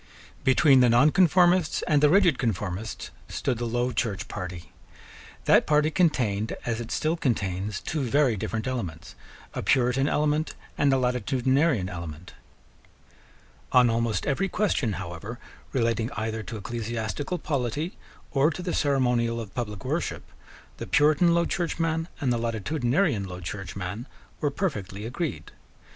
[0.43, 4.71] Between the nonconformists and the rigid conformists stood the Low Church party.
[5.45, 9.13] That party contained, as it still contains, two very different elements,
[9.53, 12.33] a Puritan element and a Latitudinarian element.
[13.73, 15.37] On almost every question, however,
[15.71, 17.95] relating either to ecclesiastical polity
[18.31, 20.23] or to the ceremonial of public worship,
[20.77, 24.07] the Puritan Low Churchman and the Latitudinarian Low Churchman
[24.39, 25.51] were perfectly agreed.